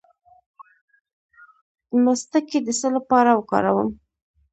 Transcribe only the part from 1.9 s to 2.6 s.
مصطکي